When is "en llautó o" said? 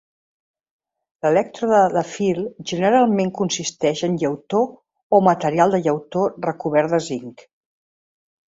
4.09-5.23